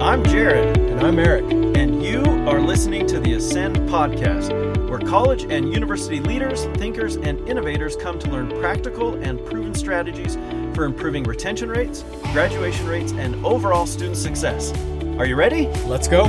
[0.00, 0.76] I'm Jared.
[0.76, 1.44] And I'm Eric.
[1.76, 4.52] And you are listening to the Ascend Podcast,
[4.90, 10.36] where college and university leaders, thinkers, and innovators come to learn practical and proven strategies
[10.74, 14.72] for improving retention rates, graduation rates, and overall student success.
[15.18, 15.68] Are you ready?
[15.86, 16.24] Let's go.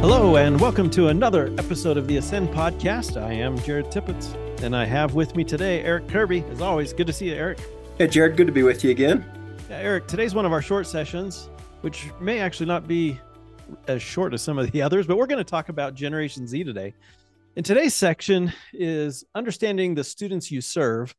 [0.00, 3.20] Hello, and welcome to another episode of the Ascend Podcast.
[3.20, 6.44] I am Jared Tippett, and I have with me today Eric Kirby.
[6.50, 7.58] As always, good to see you, Eric.
[7.98, 9.24] Hey, Jared, good to be with you again.
[9.68, 11.48] Yeah, Eric, today's one of our short sessions,
[11.80, 13.18] which may actually not be
[13.88, 16.64] as short as some of the others, but we're going to talk about Generation Z
[16.64, 16.94] today.
[17.56, 21.14] And today's section is understanding the students you serve,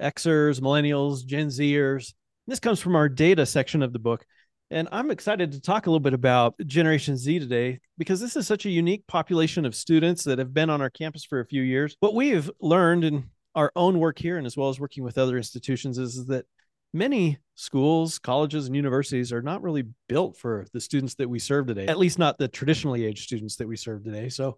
[0.00, 2.12] Xers, Millennials, Gen Zers.
[2.46, 4.24] This comes from our data section of the book.
[4.72, 8.46] And I'm excited to talk a little bit about Generation Z today because this is
[8.46, 11.60] such a unique population of students that have been on our campus for a few
[11.60, 11.94] years.
[12.00, 15.36] What we've learned in our own work here and as well as working with other
[15.36, 16.46] institutions is, is that
[16.94, 21.66] many schools, colleges, and universities are not really built for the students that we serve
[21.66, 24.30] today, at least not the traditionally aged students that we serve today.
[24.30, 24.56] So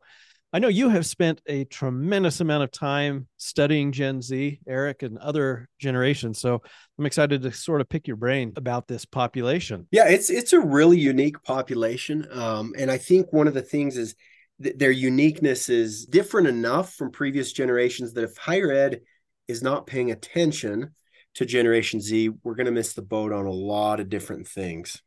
[0.55, 5.19] I know you have spent a tremendous amount of time studying Gen Z, Eric, and
[5.19, 6.39] other generations.
[6.39, 6.63] So
[6.97, 9.89] I'm excited to sort of pick your brain about this population.
[9.91, 13.97] Yeah, it's it's a really unique population, um, and I think one of the things
[13.97, 14.15] is
[14.63, 19.01] th- their uniqueness is different enough from previous generations that if higher ed
[19.49, 20.95] is not paying attention
[21.35, 25.03] to Generation Z, we're going to miss the boat on a lot of different things.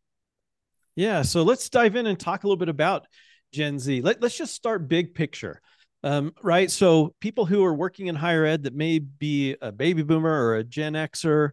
[0.97, 3.07] Yeah, so let's dive in and talk a little bit about
[3.51, 4.01] Gen Z.
[4.01, 5.61] Let, let's just start big picture.
[6.03, 6.69] Um, right.
[6.69, 10.55] So people who are working in higher ed that may be a baby boomer or
[10.55, 11.51] a Gen Xer,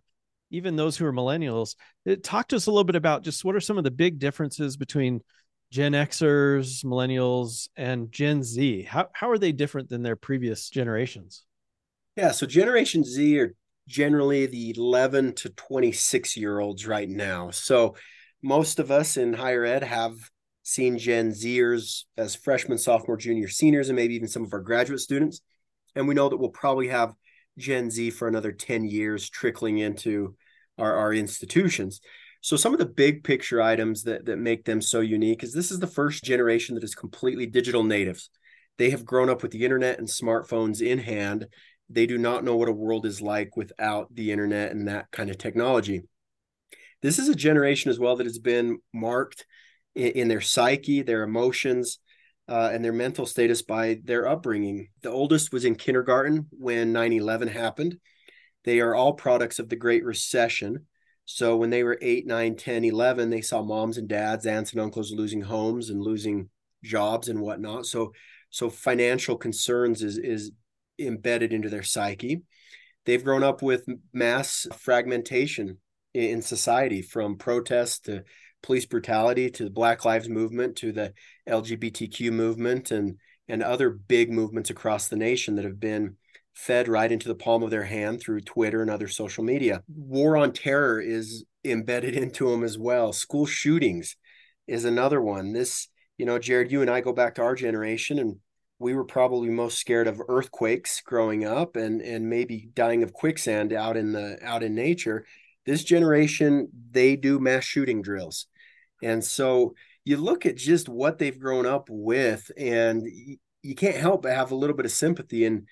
[0.51, 1.77] even those who are millennials,
[2.23, 4.77] talk to us a little bit about just what are some of the big differences
[4.77, 5.23] between
[5.71, 8.83] Gen Xers, millennials, and Gen Z?
[8.83, 11.45] How, how are they different than their previous generations?
[12.17, 12.31] Yeah.
[12.31, 13.55] So Generation Z are
[13.89, 17.51] generally the 11 to 26 year olds right now.
[17.51, 17.97] So
[18.43, 20.15] most of us in higher ed have
[20.65, 24.99] seen Gen Zers as freshmen, sophomore, junior, seniors, and maybe even some of our graduate
[24.99, 25.41] students.
[25.95, 27.15] And we know that we'll probably have
[27.59, 30.35] Gen Z for another 10 years trickling into
[30.79, 32.01] our, our institutions.
[32.41, 35.71] So some of the big picture items that, that make them so unique is this
[35.71, 38.31] is the first generation that is completely digital natives.
[38.79, 41.47] They have grown up with the internet and smartphones in hand.
[41.91, 45.31] They do not know what a world is like without the internet and that kind
[45.31, 46.03] of technology.
[47.03, 49.47] This is a generation as well that has been marked
[49.95, 51.99] in, in their psyche, their emotions,
[52.49, 54.89] uh, and their mental status by their upbringing.
[55.03, 57.99] The oldest was in kindergarten when 9 11 happened.
[58.65, 60.87] They are all products of the Great Recession.
[61.27, 64.81] So when they were 8, 9, 10, 11, they saw moms and dads, aunts and
[64.81, 66.51] uncles losing homes and losing
[66.83, 67.87] jobs and whatnot.
[67.87, 68.13] So
[68.51, 70.53] so financial concerns is is
[70.99, 72.43] embedded into their psyche.
[73.05, 75.79] They've grown up with mass fragmentation
[76.15, 78.23] in society from protests to
[78.65, 81.13] police brutality to the Black Lives Movement to the
[81.49, 86.17] LGBTQ movement and and other big movements across the nation that have been
[86.55, 89.83] fed right into the palm of their hand through Twitter and other social media.
[89.89, 93.13] War on terror is embedded into them as well.
[93.13, 94.17] School shootings
[94.67, 95.53] is another one.
[95.53, 98.37] This, you know, Jared, you and I go back to our generation and
[98.79, 103.73] we were probably most scared of earthquakes growing up and and maybe dying of quicksand
[103.73, 105.27] out in the out in nature.
[105.67, 108.47] This generation, they do mass shooting drills.
[109.05, 113.07] And so you look at just what they've grown up with, and
[113.63, 115.69] you can't help but have a little bit of sympathy and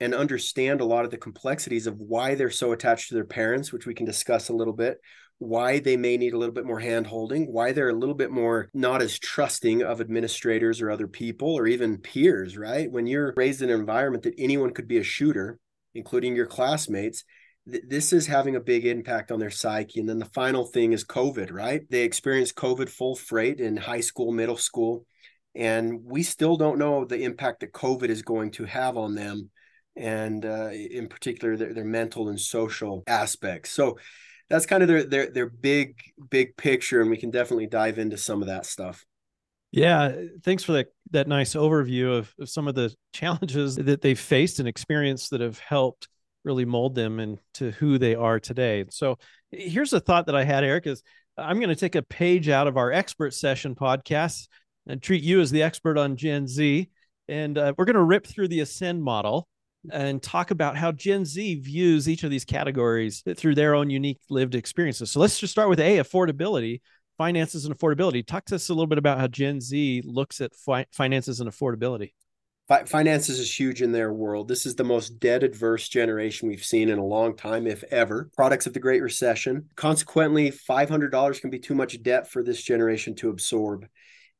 [0.00, 3.72] and understand a lot of the complexities of why they're so attached to their parents,
[3.72, 5.00] which we can discuss a little bit,
[5.38, 8.30] why they may need a little bit more hand holding, why they're a little bit
[8.30, 12.88] more not as trusting of administrators or other people or even peers, right?
[12.90, 15.58] When you're raised in an environment that anyone could be a shooter,
[15.94, 17.24] including your classmates,
[17.68, 20.00] this is having a big impact on their psyche.
[20.00, 21.82] And then the final thing is COVID, right?
[21.90, 25.04] They experienced COVID full freight in high school, middle school,
[25.54, 29.50] and we still don't know the impact that COVID is going to have on them,
[29.96, 33.70] and uh, in particular their, their mental and social aspects.
[33.70, 33.98] So
[34.48, 35.96] that's kind of their their their big
[36.30, 39.04] big picture, and we can definitely dive into some of that stuff.
[39.72, 44.18] Yeah, thanks for that that nice overview of, of some of the challenges that they've
[44.18, 46.08] faced and experienced that have helped
[46.48, 48.84] really mold them into who they are today.
[48.88, 49.18] So
[49.52, 51.02] here's a thought that I had, Eric, is
[51.36, 54.48] I'm going to take a page out of our expert session podcast
[54.86, 56.88] and treat you as the expert on Gen Z.
[57.28, 59.46] And uh, we're going to rip through the Ascend model
[59.92, 64.20] and talk about how Gen Z views each of these categories through their own unique
[64.30, 65.10] lived experiences.
[65.10, 66.80] So let's just start with A, affordability,
[67.18, 68.26] finances and affordability.
[68.26, 71.50] Talk to us a little bit about how Gen Z looks at fi- finances and
[71.50, 72.12] affordability.
[72.68, 74.46] Fi- finances is huge in their world.
[74.46, 78.30] This is the most debt adverse generation we've seen in a long time, if ever.
[78.36, 79.70] Products of the Great Recession.
[79.74, 83.86] Consequently, $500 can be too much debt for this generation to absorb.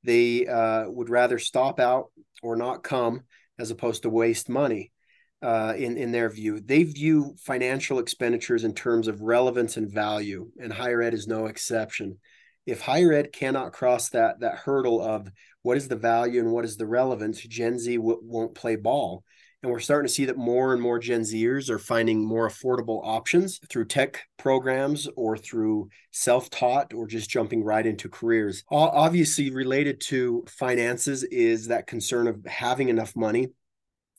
[0.05, 3.23] They uh, would rather stop out or not come
[3.59, 4.93] as opposed to waste money.
[5.41, 10.51] Uh, in in their view, they view financial expenditures in terms of relevance and value,
[10.61, 12.19] and higher ed is no exception.
[12.67, 15.31] If higher ed cannot cross that that hurdle of
[15.69, 19.23] what is the value and what is the relevance, Gen Z w- won't play ball.
[19.63, 23.03] And we're starting to see that more and more Gen Zers are finding more affordable
[23.05, 28.65] options through tech programs or through self taught or just jumping right into careers.
[28.71, 33.49] Obviously, related to finances is that concern of having enough money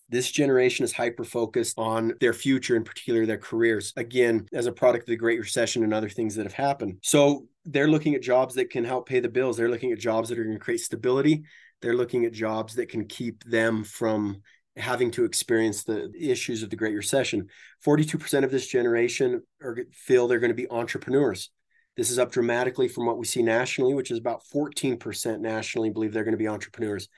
[0.10, 4.72] this generation is hyper focused on their future, in particular their careers, again, as a
[4.72, 6.98] product of the Great Recession and other things that have happened.
[7.04, 9.58] So they're looking at jobs that can help pay the bills.
[9.58, 11.44] They're looking at jobs that are going to create stability.
[11.82, 14.42] They're looking at jobs that can keep them from
[14.76, 17.48] having to experience the issues of the Great Recession.
[17.86, 21.50] 42% of this generation are, feel they're going to be entrepreneurs.
[21.98, 26.14] This is up dramatically from what we see nationally, which is about 14% nationally believe
[26.14, 27.10] they're going to be entrepreneurs.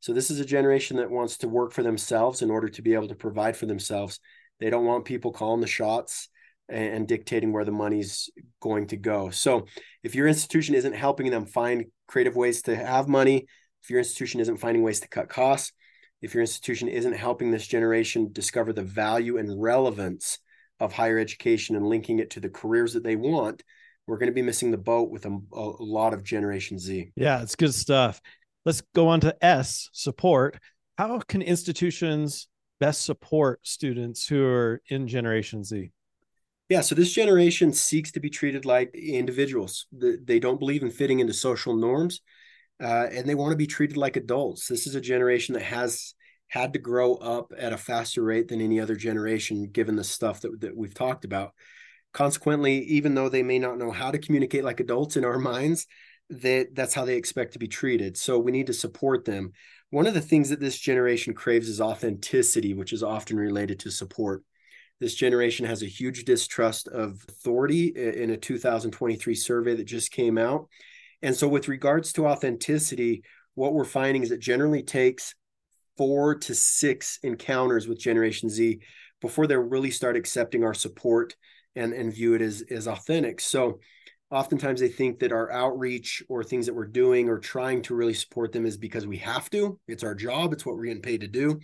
[0.00, 2.94] So this is a generation that wants to work for themselves in order to be
[2.94, 4.18] able to provide for themselves.
[4.58, 6.28] They don't want people calling the shots
[6.68, 8.30] and, dictating where the money's
[8.60, 9.30] going to go.
[9.30, 9.66] So
[10.02, 13.46] if your institution isn't helping them find creative ways to have money,
[13.82, 15.72] if your institution isn't finding ways to cut costs,
[16.22, 20.38] if your institution isn't helping this generation discover the value and relevance
[20.78, 23.62] of higher education and linking it to the careers that they want,
[24.06, 27.12] we're going to be missing the boat with a, a lot of Generation Z.
[27.16, 28.20] Yeah, it's good stuff.
[28.64, 30.58] Let's go on to S, support.
[30.98, 32.48] How can institutions
[32.78, 35.92] best support students who are in Generation Z?
[36.68, 39.86] Yeah, so this generation seeks to be treated like individuals.
[39.92, 42.20] They don't believe in fitting into social norms,
[42.80, 44.68] uh, and they want to be treated like adults.
[44.68, 46.14] This is a generation that has
[46.46, 50.42] had to grow up at a faster rate than any other generation, given the stuff
[50.42, 51.54] that, that we've talked about.
[52.12, 55.86] Consequently, even though they may not know how to communicate like adults in our minds,
[56.30, 58.16] that that's how they expect to be treated.
[58.16, 59.52] So we need to support them.
[59.90, 63.90] One of the things that this generation craves is authenticity, which is often related to
[63.90, 64.44] support.
[65.00, 70.38] This generation has a huge distrust of authority in a 2023 survey that just came
[70.38, 70.68] out.
[71.22, 73.22] And so, with regards to authenticity,
[73.54, 75.34] what we're finding is it generally takes
[75.96, 78.80] four to six encounters with Generation Z
[79.20, 81.34] before they really start accepting our support
[81.74, 83.40] and, and view it as, as authentic.
[83.40, 83.80] So,
[84.30, 88.14] oftentimes they think that our outreach or things that we're doing or trying to really
[88.14, 89.78] support them is because we have to.
[89.88, 90.52] It's our job.
[90.52, 91.60] It's what we're getting paid to do.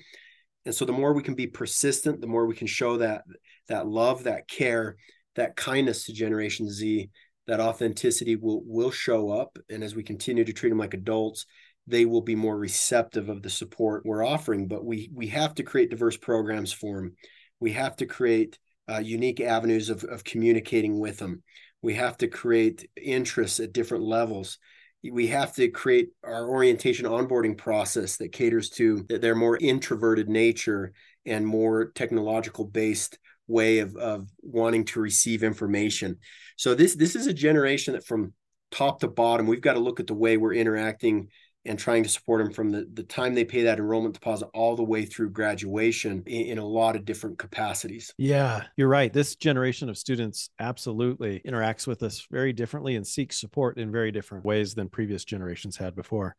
[0.64, 3.22] And so the more we can be persistent the more we can show that
[3.68, 4.96] that love that care
[5.36, 7.10] that kindness to generation z
[7.46, 9.58] that authenticity will will show up.
[9.70, 11.46] And as we continue to treat them like adults
[11.88, 14.66] they will be more receptive of the support we're offering.
[14.66, 17.16] But we we have to create diverse programs for them
[17.60, 18.58] we have to create
[18.88, 21.42] uh, unique avenues of, of communicating with them
[21.82, 24.58] we have to create interests at different levels.
[25.08, 30.93] We have to create our orientation onboarding process that caters to their more introverted nature
[31.25, 36.19] and more technological based way of, of wanting to receive information.
[36.56, 38.32] So this this is a generation that from
[38.72, 41.29] top to bottom we've got to look at the way we're interacting
[41.66, 44.76] and trying to support them from the, the time they pay that enrollment deposit all
[44.76, 48.12] the way through graduation in, in, a lot of different capacities.
[48.18, 49.12] Yeah, you're right.
[49.12, 54.12] This generation of students absolutely interacts with us very differently and seeks support in very
[54.12, 56.36] different ways than previous generations had before.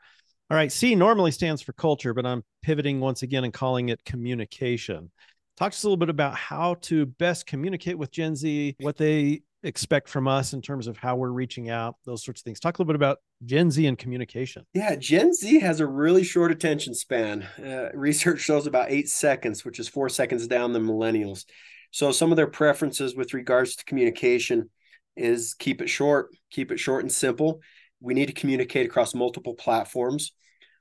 [0.49, 4.03] All right, C normally stands for culture, but I'm pivoting once again and calling it
[4.05, 5.11] communication.
[5.57, 8.95] Talk to us a little bit about how to best communicate with Gen Z, what
[8.95, 12.59] they expect from us in terms of how we're reaching out, those sorts of things.
[12.59, 14.65] Talk a little bit about Gen Z and communication.
[14.73, 17.43] Yeah, Gen Z has a really short attention span.
[17.63, 21.45] Uh, research shows about eight seconds, which is four seconds down the millennials.
[21.91, 24.69] So some of their preferences with regards to communication
[25.15, 27.61] is keep it short, keep it short and simple.
[27.99, 30.33] We need to communicate across multiple platforms.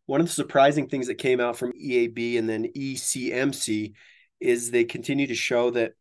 [0.05, 3.95] One of the surprising things that came out from EAB and then ECMC
[4.41, 5.93] is they continue to show that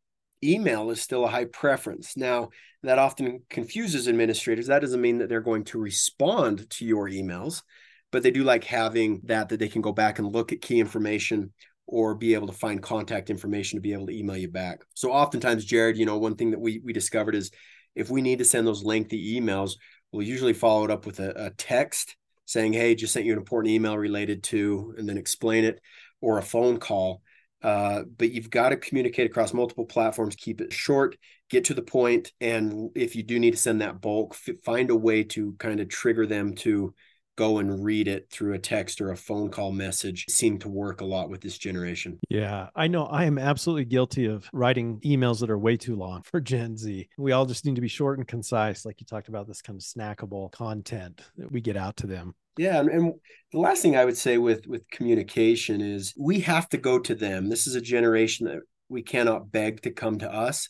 [0.43, 2.15] email is still a high preference.
[2.15, 2.49] Now,
[2.83, 4.67] that often confuses administrators.
[4.67, 7.63] That doesn't mean that they're going to respond to your emails,
[8.11, 10.79] but they do like having that that they can go back and look at key
[10.79, 11.51] information
[11.87, 14.81] or be able to find contact information to be able to email you back.
[14.93, 17.51] So oftentimes, Jared, you know, one thing that we we discovered is
[17.95, 19.73] if we need to send those lengthy emails,
[20.11, 22.15] we'll usually follow it up with a, a text
[22.45, 25.81] saying, "Hey, just sent you an important email related to," and then explain it,
[26.21, 27.21] or a phone call
[27.65, 31.17] uh, but you've got to communicate across multiple platforms, keep it short,
[31.49, 34.91] get to the point, and if you do need to send that bulk, f- find
[34.91, 36.93] a way to kind of trigger them to
[37.35, 41.01] go and read it through a text or a phone call message seem to work
[41.01, 42.19] a lot with this generation.
[42.29, 46.21] Yeah, I know I am absolutely guilty of writing emails that are way too long
[46.31, 47.09] for Gen Z.
[47.17, 49.77] We all just need to be short and concise, like you talked about this kind
[49.77, 52.35] of snackable content that we get out to them.
[52.57, 53.13] Yeah, and, and,
[53.51, 57.15] the last thing I would say with with communication is we have to go to
[57.15, 57.49] them.
[57.49, 60.69] This is a generation that we cannot beg to come to us.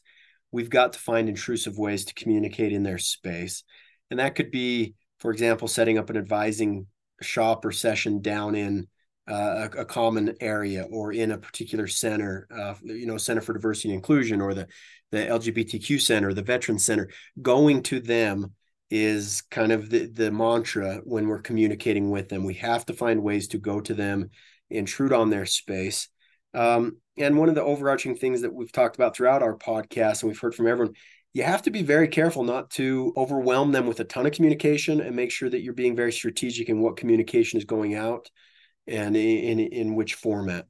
[0.51, 3.63] We've got to find intrusive ways to communicate in their space.
[4.09, 4.95] And that could be
[5.25, 6.85] for example, setting up an advising
[7.19, 8.87] shop or session down in
[9.27, 13.53] uh, a, a, common area or in a particular center, uh, you know, Center for
[13.53, 14.67] Diversity and Inclusion or the
[15.09, 17.09] the LGBTQ Center, the Veteran Center,
[17.41, 18.53] going to them
[18.91, 22.43] is kind of the, the mantra when we're communicating with them.
[22.43, 24.29] We have to find ways to go to them,
[24.69, 26.07] intrude on their space.
[26.53, 30.29] Um, and one of the overarching things that we've talked about throughout our podcast, and
[30.29, 30.93] we've heard from everyone,
[31.35, 35.01] you have to be very careful not to overwhelm them with a ton of communication
[35.01, 38.31] and make sure that you're being very strategic in what communication is going out
[38.87, 40.65] and in in, in which format.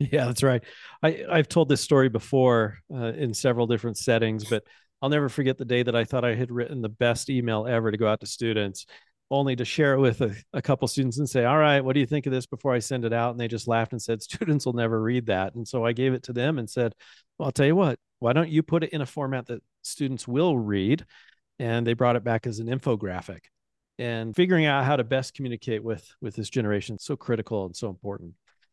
[0.00, 0.64] Yeah, that's right.
[1.02, 4.64] I I've told this story before uh, in several different settings, but
[5.00, 7.92] I'll never forget the day that I thought I had written the best email ever
[7.92, 8.86] to go out to students,
[9.30, 12.00] only to share it with a, a couple students and say, "All right, what do
[12.00, 14.22] you think of this?" Before I send it out, and they just laughed and said,
[14.22, 16.94] "Students will never read that." And so I gave it to them and said,
[17.38, 17.98] "Well, I'll tell you what.
[18.18, 21.04] Why don't you put it in a format that students will read.
[21.58, 23.40] And they brought it back as an infographic.
[23.98, 27.90] And figuring out how to best communicate with with this generation so critical and so
[27.90, 28.32] important.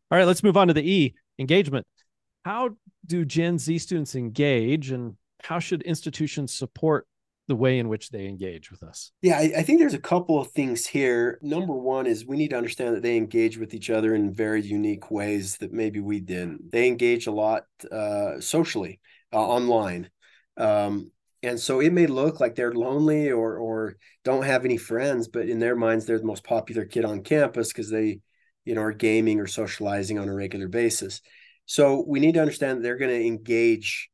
[0.09, 1.85] All right, let's move on to the E engagement.
[2.45, 7.07] How do Gen Z students engage, and how should institutions support
[7.47, 9.11] the way in which they engage with us?
[9.21, 11.39] Yeah, I, I, think there's a couple of things here.
[11.41, 14.61] Number one is we need to understand that they engage with each other in very
[14.61, 16.71] unique ways that maybe we didn't.
[16.71, 18.99] They engage a lot uh, socially
[19.31, 20.09] uh, online.
[20.57, 21.11] Um,
[21.43, 25.47] and so it may look like they're lonely or or don't have any friends, but
[25.47, 28.19] in their minds they're the most popular kid on campus because they,
[28.65, 31.21] you know, are gaming or socializing on a regular basis.
[31.65, 34.09] So we need to understand that they're going to engage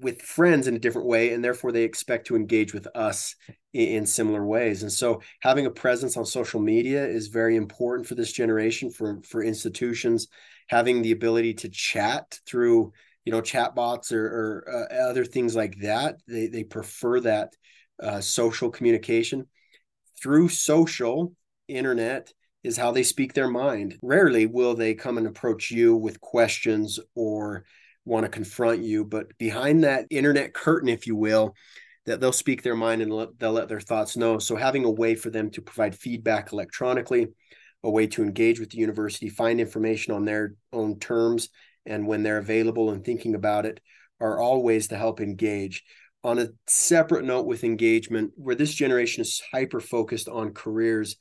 [0.00, 3.34] with friends in a different way, and therefore they expect to engage with us
[3.72, 4.82] in, in similar ways.
[4.82, 9.20] And so having a presence on social media is very important for this generation, for
[9.22, 10.28] for institutions.
[10.68, 12.92] Having the ability to chat through
[13.24, 17.54] you know chatbots or, or uh, other things like that they, they prefer that
[18.02, 19.46] uh, social communication
[20.22, 21.32] through social
[21.68, 22.32] internet
[22.62, 27.00] is how they speak their mind rarely will they come and approach you with questions
[27.14, 27.64] or
[28.04, 31.54] want to confront you but behind that internet curtain if you will
[32.06, 34.90] that they'll speak their mind and let, they'll let their thoughts know so having a
[34.90, 37.28] way for them to provide feedback electronically
[37.82, 41.48] a way to engage with the university find information on their own terms
[41.86, 43.80] and when they're available and thinking about it
[44.20, 45.84] are all ways to help engage.
[46.22, 51.16] On a separate note with engagement, where this generation is hyper focused on careers,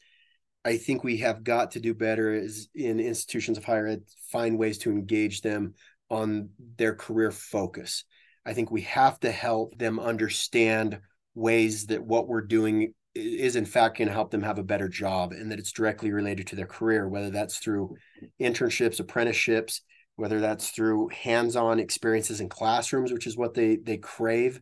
[0.63, 4.57] I think we have got to do better is in institutions of higher ed, find
[4.57, 5.73] ways to engage them
[6.13, 8.03] on their career focus.
[8.45, 10.99] I think we have to help them understand
[11.33, 14.89] ways that what we're doing is in fact going to help them have a better
[14.89, 17.95] job and that it's directly related to their career, whether that's through
[18.41, 19.81] internships, apprenticeships,
[20.15, 24.61] whether that's through hands-on experiences in classrooms, which is what they they crave.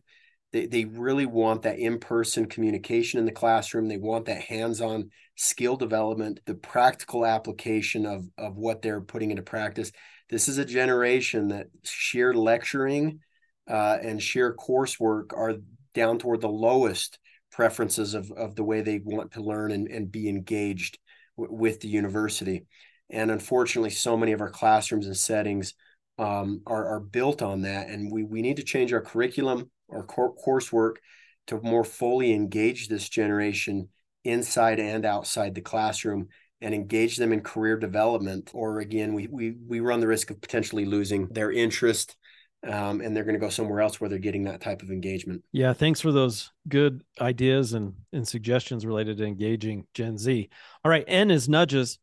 [0.52, 3.88] They, they really want that in-person communication in the classroom.
[3.88, 9.42] They want that hands-on skill development, the practical application of, of what they're putting into
[9.42, 9.90] practice.
[10.28, 13.20] This is a generation that sheer lecturing
[13.68, 15.56] uh, and sheer coursework are
[15.94, 17.18] down toward the lowest
[17.50, 20.98] preferences of, of the way they want to learn and, and be engaged
[21.38, 22.66] w- with the university.
[23.10, 25.74] And unfortunately, so many of our classrooms and settings
[26.18, 27.88] um, are, are built on that.
[27.88, 30.96] And we, we need to change our curriculum, our core, coursework
[31.48, 33.88] to more fully engage this generation
[34.24, 36.28] inside and outside the classroom
[36.60, 38.50] and engage them in career development.
[38.54, 42.16] Or again, we, we, we run the risk of potentially losing their interest
[42.64, 45.42] um, and they're going to go somewhere else where they're getting that type of engagement.
[45.50, 50.48] Yeah, thanks for those good ideas and, and suggestions related to engaging Gen Z.
[50.84, 51.98] All right, N is nudges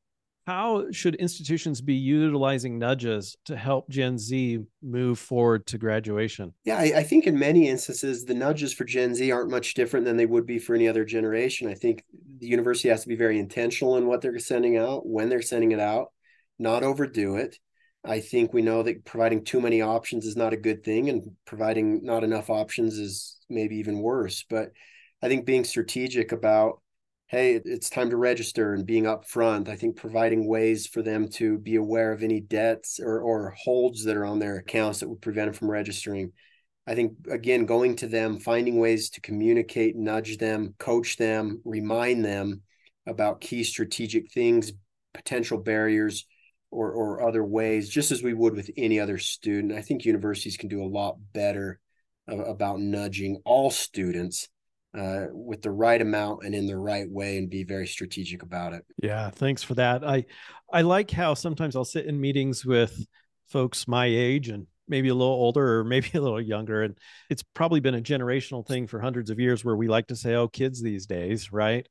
[0.49, 6.55] how should institutions be utilizing nudges to help Gen Z move forward to graduation?
[6.63, 10.07] Yeah, I, I, think in many instances, the nudges for Gen Z aren't much different
[10.07, 11.69] than they would be for any other generation.
[11.69, 12.03] I think
[12.39, 15.71] the university has to be very intentional in what they're sending out, when they're sending
[15.71, 16.07] it out,
[16.57, 17.59] not overdo it.
[18.03, 21.29] I think we know that providing too many options is not a good thing, and
[21.45, 24.43] providing not enough options is maybe even worse.
[24.49, 24.71] But
[25.21, 26.81] I think being strategic about
[27.29, 29.69] hey, it's time to register and being upfront.
[29.69, 34.03] I think providing ways for them to be aware of any debts or, or holds
[34.05, 36.31] that are on their accounts that would prevent them from registering.
[36.87, 42.25] I think, again, going to them, finding ways to communicate, nudge them, coach them, remind
[42.25, 42.63] them
[43.05, 44.71] about key strategic things,
[45.13, 46.25] potential barriers,
[46.71, 49.73] or, or other ways, just as we would with any other student.
[49.73, 51.79] I think universities can do a lot better
[52.27, 54.49] about nudging all students
[54.97, 58.73] uh, with the right amount and in the right way and be very strategic about
[58.73, 58.85] it.
[59.01, 60.03] Yeah, thanks for that.
[60.03, 60.25] I
[60.71, 63.05] I like how sometimes I'll sit in meetings with
[63.47, 66.97] folks my age and maybe a little older or maybe a little younger and
[67.29, 70.35] it's probably been a generational thing for hundreds of years where we like to say
[70.35, 71.87] oh kids these days, right?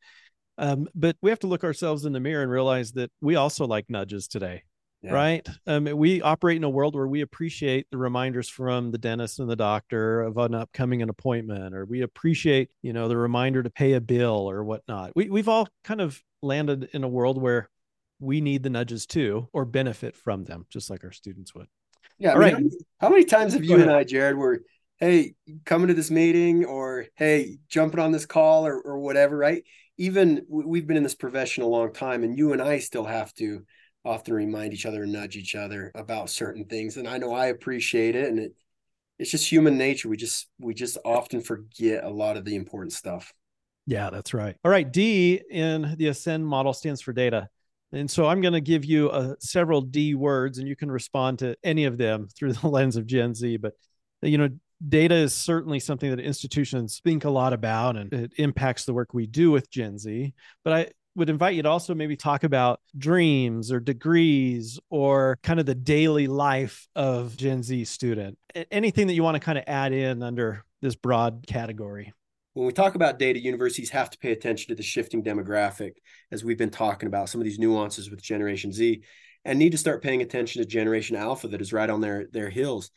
[0.56, 3.66] Um, but we have to look ourselves in the mirror and realize that we also
[3.66, 4.64] like nudges today
[5.02, 5.12] yeah.
[5.12, 5.48] right?
[5.66, 9.48] Um, we operate in a world where we appreciate the reminders from the dentist and
[9.48, 13.70] the doctor of an upcoming an appointment, or we appreciate, you know, the reminder to
[13.70, 15.12] pay a bill or whatnot.
[15.14, 17.68] We we've all kind of landed in a world where
[18.20, 21.68] we need the nudges too, or benefit from them, just like our students would.
[22.18, 22.32] Yeah.
[22.32, 22.52] All right.
[22.52, 24.62] How many, how many times have you and I, Jared, were
[24.98, 29.62] hey coming to this meeting or hey jumping on this call or or whatever, right?
[29.96, 33.32] Even we've been in this profession a long time, and you and I still have
[33.34, 33.64] to
[34.04, 36.96] often remind each other and nudge each other about certain things.
[36.96, 38.28] And I know I appreciate it.
[38.28, 38.54] And it,
[39.18, 40.08] it's just human nature.
[40.08, 43.32] We just, we just often forget a lot of the important stuff.
[43.86, 44.56] Yeah, that's right.
[44.64, 44.90] All right.
[44.90, 47.48] D in the Ascend model stands for data.
[47.92, 51.38] And so I'm going to give you uh, several D words and you can respond
[51.40, 53.56] to any of them through the lens of Gen Z.
[53.56, 53.74] But,
[54.22, 54.50] you know,
[54.86, 59.12] data is certainly something that institutions think a lot about and it impacts the work
[59.12, 60.34] we do with Gen Z.
[60.64, 65.60] But I, would invite you to also maybe talk about dreams or degrees or kind
[65.60, 68.38] of the daily life of Gen Z student.
[68.70, 72.12] Anything that you want to kind of add in under this broad category.
[72.54, 75.92] When we talk about data, universities have to pay attention to the shifting demographic,
[76.32, 79.02] as we've been talking about some of these nuances with Generation Z,
[79.44, 82.50] and need to start paying attention to Generation Alpha that is right on their their
[82.50, 82.90] heels.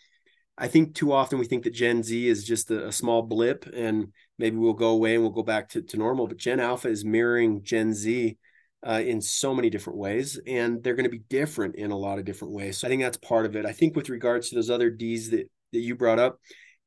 [0.58, 3.66] I think too often we think that Gen Z is just a, a, small blip
[3.74, 6.28] and maybe we'll go away and we'll go back to, to normal.
[6.28, 8.38] But Gen Alpha is mirroring Gen Z
[8.86, 12.20] uh, in so many different ways, and they're going to be different in a lot
[12.20, 12.78] of different ways.
[12.78, 13.66] So I think that's part of it.
[13.66, 16.40] I think with regards to those other D's that, that you brought up,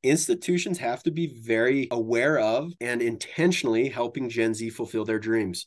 [0.02, 5.66] institutions have to be very aware of and intentionally helping Gen Z fulfill their dreams.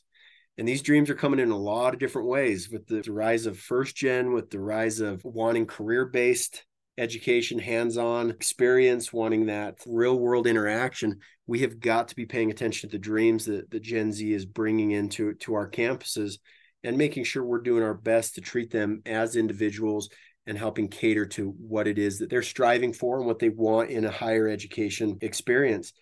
[0.58, 3.46] And these dreams are coming in a lot of different ways with the, the rise
[3.46, 6.64] of first gen, with the rise of wanting career based
[6.98, 12.50] education, hands on experience, wanting that real world interaction, we have got to be paying
[12.50, 16.38] attention to the dreams that, that Gen Z is bringing into to our campuses
[16.84, 20.10] and making sure we're doing our best to treat them as individuals
[20.46, 23.90] and helping cater to what it is that they're striving for and what they want
[23.90, 25.92] in a higher education experience.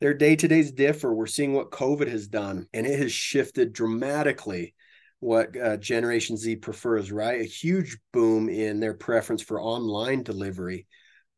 [0.00, 1.14] Their day to days differ.
[1.14, 4.74] We're seeing what COVID has done, and it has shifted dramatically
[5.22, 7.40] what uh, Generation Z prefers, right?
[7.40, 10.88] A huge boom in their preference for online delivery.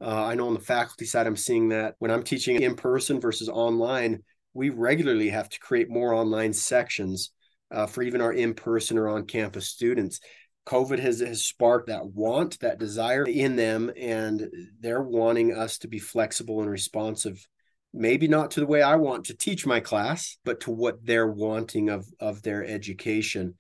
[0.01, 3.21] Uh, I know on the faculty side, I'm seeing that when I'm teaching in person
[3.21, 4.23] versus online,
[4.55, 7.33] we regularly have to create more online sections
[7.71, 10.19] uh, for even our in person or on campus students.
[10.67, 14.49] COVID has, has sparked that want, that desire in them, and
[14.81, 17.47] they're wanting us to be flexible and responsive
[17.95, 21.31] maybe not to the way I want to teach my class, but to what they're
[21.31, 23.55] wanting of, of their education.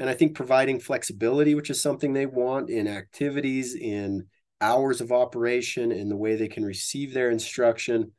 [0.00, 5.12] And I think providing flexibility, which is something they want in activities, in hours of
[5.12, 8.12] operation, in the way they can receive their instruction,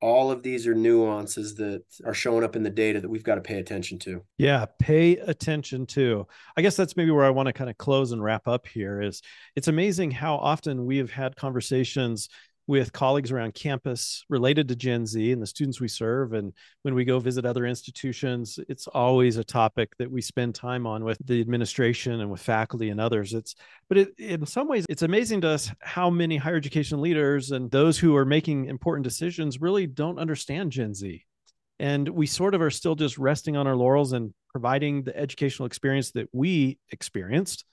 [0.00, 3.36] all of these are nuances that are showing up in the data that we've got
[3.36, 4.24] to pay attention to.
[4.38, 6.26] Yeah, pay attention to.
[6.56, 9.00] I guess that's maybe where I want to kind of close and wrap up here
[9.00, 9.22] is
[9.54, 12.28] it's amazing how often we have had conversations
[12.68, 16.34] with colleagues around campus related to Gen Z and the students we serve.
[16.34, 16.52] And
[16.82, 21.02] when we go visit other institutions, it's always a topic that we spend time on
[21.02, 23.32] with the administration and with faculty and others.
[23.32, 23.54] It's,
[23.88, 27.70] but it, in some ways, it's amazing to us how many higher education leaders and
[27.70, 31.24] those who are making important decisions really don't understand Gen Z.
[31.80, 35.66] And we sort of are still just resting on our laurels and providing the educational
[35.66, 37.64] experience that we experienced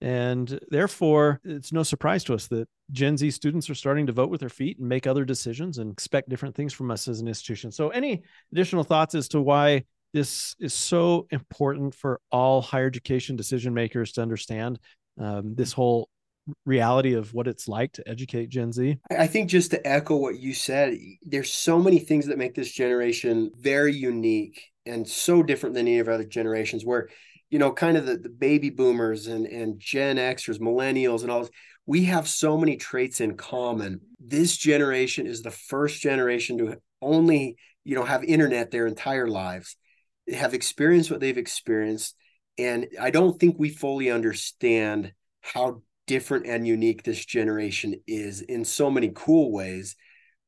[0.00, 4.30] and therefore, it's no surprise to us that Gen Z students are starting to vote
[4.30, 7.28] with their feet and make other decisions and expect different things from us as an
[7.28, 7.70] institution.
[7.70, 13.36] So, any additional thoughts as to why this is so important for all higher education
[13.36, 14.78] decision makers to understand
[15.18, 16.08] um, this whole
[16.64, 18.98] reality of what it's like to educate Gen Z?
[19.10, 22.72] I think just to echo what you said, there's so many things that make this
[22.72, 27.08] generation very unique and so different than any of other generations where
[27.50, 31.40] you know, kind of the, the baby boomers and, and Gen Xers, millennials, and all
[31.40, 31.50] this,
[31.84, 34.00] we have so many traits in common.
[34.20, 39.76] This generation is the first generation to only, you know, have internet their entire lives,
[40.32, 42.14] have experienced what they've experienced.
[42.56, 48.64] And I don't think we fully understand how different and unique this generation is in
[48.64, 49.96] so many cool ways,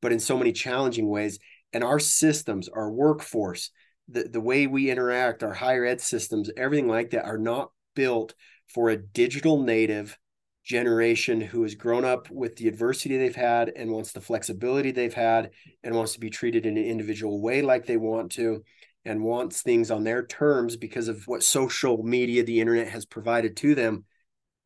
[0.01, 1.39] but in so many challenging ways.
[1.73, 3.71] And our systems, our workforce,
[4.13, 8.35] the, the way we interact, our higher ed systems, everything like that are not built
[8.73, 10.19] for a digital native
[10.65, 15.15] generation who has grown up with the adversity they've had and wants the flexibility they've
[15.15, 15.51] had
[15.83, 18.63] and wants to be treated in an individual way like they want to
[19.05, 23.57] and wants things on their terms because of what social media the internet has provided
[23.57, 24.05] to them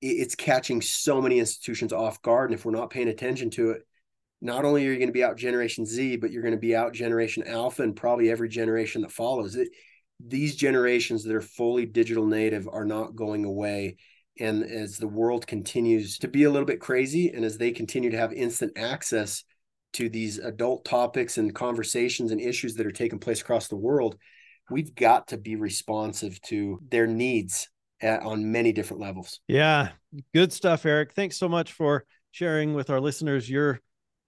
[0.03, 2.51] it's catching so many institutions off guard.
[2.51, 3.83] And if we're not paying attention to it
[4.41, 6.77] not only are you going to be out generation z but you're going to be
[6.77, 9.69] out generation alpha and probably every generation that follows it.
[10.25, 13.97] These generations that are fully digital native are not going away.
[14.39, 18.11] And as the world continues to be a little bit crazy and as they continue
[18.11, 19.45] to have instant access
[19.95, 24.17] to these adult topics and conversations and issues that are taking place across the world
[24.71, 27.69] we've got to be responsive to their needs
[28.01, 29.41] at, on many different levels.
[29.49, 29.91] Yeah.
[30.35, 31.13] Good stuff eric.
[31.13, 33.81] Thanks so much for sharing with our listeners your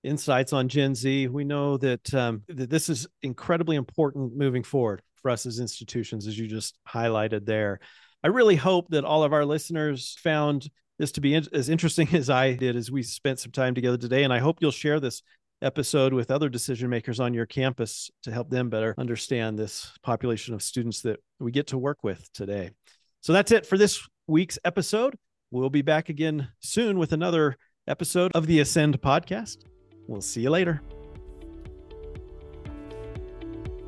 [0.04, 5.02] insights on gen z we know that, um, that this is incredibly important moving forward
[5.16, 7.80] for us as institutions as you just highlighted there
[8.22, 12.08] I really hope that all of our listeners found this to be in- as interesting
[12.14, 14.24] as I did as we spent some time together today.
[14.24, 15.22] And I hope you'll share this
[15.62, 20.54] episode with other decision makers on your campus to help them better understand this population
[20.54, 22.70] of students that we get to work with today.
[23.20, 25.16] So that's it for this week's episode.
[25.50, 27.56] We'll be back again soon with another
[27.88, 29.58] episode of the Ascend podcast.
[30.08, 30.80] We'll see you later.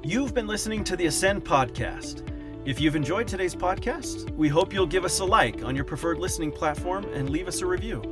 [0.05, 2.27] You've been listening to the Ascend podcast.
[2.67, 6.19] If you've enjoyed today's podcast, we hope you'll give us a like on your preferred
[6.19, 8.03] listening platform and leave us a review.